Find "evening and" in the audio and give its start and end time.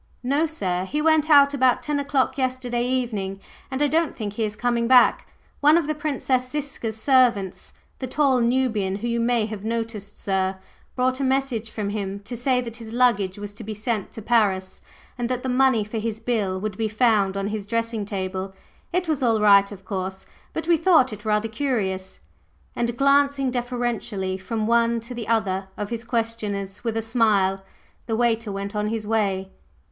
2.89-3.83